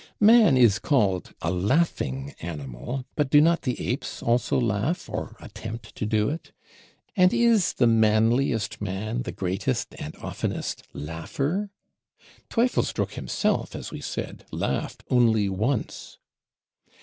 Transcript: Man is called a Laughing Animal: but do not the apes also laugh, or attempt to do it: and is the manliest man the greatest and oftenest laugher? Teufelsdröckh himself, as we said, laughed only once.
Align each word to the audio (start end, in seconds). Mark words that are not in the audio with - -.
Man 0.19 0.57
is 0.57 0.79
called 0.79 1.35
a 1.43 1.51
Laughing 1.51 2.33
Animal: 2.41 3.05
but 3.15 3.29
do 3.29 3.39
not 3.39 3.61
the 3.61 3.79
apes 3.87 4.23
also 4.23 4.59
laugh, 4.59 5.07
or 5.07 5.35
attempt 5.39 5.93
to 5.93 6.07
do 6.07 6.27
it: 6.29 6.51
and 7.15 7.31
is 7.31 7.73
the 7.73 7.85
manliest 7.85 8.81
man 8.81 9.21
the 9.21 9.31
greatest 9.31 9.93
and 9.99 10.15
oftenest 10.15 10.81
laugher? 10.91 11.69
Teufelsdröckh 12.49 13.11
himself, 13.11 13.75
as 13.75 13.91
we 13.91 14.01
said, 14.01 14.43
laughed 14.51 15.03
only 15.11 15.47
once. 15.47 16.17